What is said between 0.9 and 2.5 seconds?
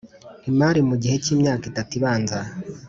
gihe cy’myaka itatu ibanza